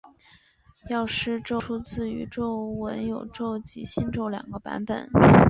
[0.89, 5.07] 药师咒出自于咒文有全咒及心咒两个版本。